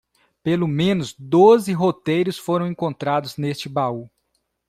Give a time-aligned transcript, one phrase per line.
[0.41, 4.09] Pelo menos doze roteiros foram encontrados neste baú.